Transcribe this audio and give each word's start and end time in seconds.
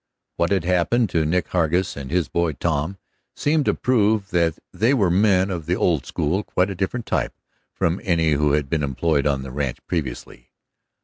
What 0.37 0.49
had 0.51 0.63
happened 0.63 1.11
to 1.11 1.27
Nick 1.27 1.49
Hargus 1.49 1.95
and 1.95 2.09
his 2.09 2.27
boy, 2.27 2.53
Tom, 2.53 2.97
seemed 3.35 3.65
to 3.65 3.75
prove 3.75 4.31
that 4.31 4.57
they 4.73 4.95
were 4.95 5.11
men 5.11 5.51
of 5.51 5.67
the 5.67 5.75
old 5.75 6.07
school, 6.07 6.41
quite 6.43 6.71
a 6.71 6.75
different 6.75 7.05
type 7.05 7.35
from 7.71 8.01
any 8.03 8.31
who 8.31 8.53
had 8.53 8.67
been 8.67 8.81
employed 8.81 9.27
on 9.27 9.43
that 9.43 9.51
ranch 9.51 9.77
previously. 9.85 10.49